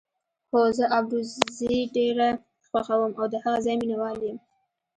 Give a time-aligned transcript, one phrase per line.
[0.51, 2.27] هو، زه ابروزي ډېره
[2.69, 4.37] خوښوم او د هغه ځای مینه وال یم.